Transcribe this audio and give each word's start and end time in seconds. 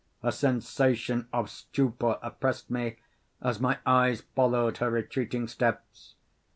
A 0.23 0.31
sensation 0.31 1.27
of 1.31 1.47
stupor 1.51 2.17
oppressed 2.23 2.71
me, 2.71 2.97
as 3.39 3.59
my 3.59 3.77
eyes 3.85 4.21
followed 4.35 4.79
her 4.79 4.89
retreating 4.89 5.47
steps. 5.47 6.15